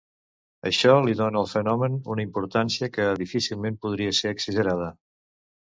[0.69, 4.95] Això li dóna al fenomen una importància que difícilment podria ser exagerada.